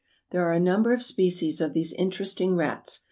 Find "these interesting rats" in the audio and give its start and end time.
1.73-2.99